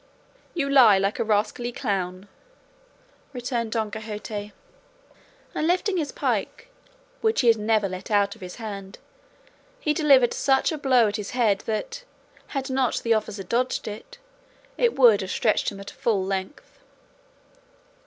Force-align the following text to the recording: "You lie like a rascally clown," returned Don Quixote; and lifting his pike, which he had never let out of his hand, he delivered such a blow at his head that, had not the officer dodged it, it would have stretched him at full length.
"You 0.55 0.67
lie 0.67 0.97
like 0.97 1.19
a 1.19 1.23
rascally 1.23 1.71
clown," 1.71 2.27
returned 3.33 3.73
Don 3.73 3.91
Quixote; 3.91 4.51
and 5.53 5.67
lifting 5.67 5.97
his 5.97 6.11
pike, 6.11 6.69
which 7.21 7.41
he 7.41 7.47
had 7.49 7.57
never 7.57 7.87
let 7.87 8.09
out 8.09 8.33
of 8.33 8.41
his 8.41 8.55
hand, 8.55 8.97
he 9.79 9.93
delivered 9.93 10.33
such 10.33 10.71
a 10.71 10.77
blow 10.79 11.07
at 11.07 11.17
his 11.17 11.31
head 11.37 11.59
that, 11.67 12.03
had 12.47 12.67
not 12.71 13.01
the 13.03 13.13
officer 13.13 13.43
dodged 13.43 13.87
it, 13.87 14.17
it 14.75 14.97
would 14.97 15.21
have 15.21 15.29
stretched 15.29 15.71
him 15.71 15.79
at 15.79 15.91
full 15.91 16.25
length. 16.25 16.79